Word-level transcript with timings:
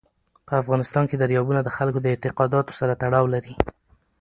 په 0.47 0.53
افغانستان 0.61 1.03
کې 1.09 1.15
دریابونه 1.21 1.59
د 1.63 1.69
خلکو 1.77 1.99
د 2.01 2.05
اعتقاداتو 2.13 2.71
سره 2.79 2.97
تړاو 3.01 3.25
لري. 3.33 3.53